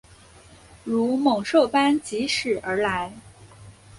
[0.83, 3.13] 如猛兽般疾驶而来